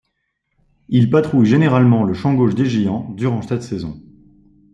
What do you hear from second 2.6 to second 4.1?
Giants durant cette saison.